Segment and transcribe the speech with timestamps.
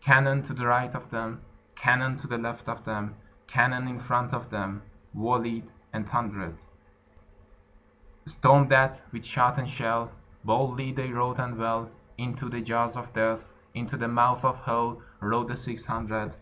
[0.00, 1.42] Cannon to the right of them,
[1.76, 3.14] Cannon to the left of them,
[3.46, 4.82] Cannon in front of them
[5.14, 6.58] Volleyed and thunder'd;
[8.24, 10.10] Storm'd at with shot and shell,
[10.44, 11.88] Boldly they rode and well,
[12.18, 16.34] Into the jaws of Death, Into the mouth of Hell, Rode the six hundred.